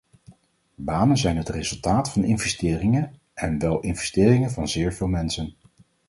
[0.75, 5.55] Banen zijn het resultaat van investeringen, en wel investeringen van zeer veel mensen.